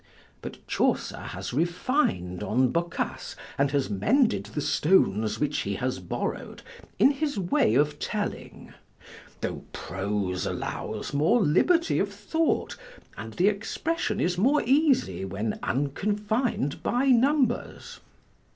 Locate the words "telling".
7.99-8.73